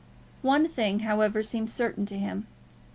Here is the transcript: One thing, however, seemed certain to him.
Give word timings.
One 0.41 0.67
thing, 0.67 1.01
however, 1.01 1.43
seemed 1.43 1.69
certain 1.69 2.07
to 2.07 2.17
him. 2.17 2.47